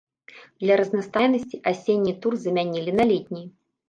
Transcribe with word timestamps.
Для 0.61 0.77
разнастайнасці 0.79 1.59
асенні 1.71 2.13
тур 2.23 2.33
замянілі 2.47 2.91
на 3.01 3.05
летні. 3.13 3.43